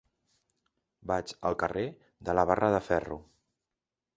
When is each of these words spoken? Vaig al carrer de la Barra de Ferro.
Vaig 1.11 1.33
al 1.49 1.57
carrer 1.65 1.85
de 2.31 2.35
la 2.39 2.47
Barra 2.53 2.73
de 2.77 2.81
Ferro. 2.89 3.19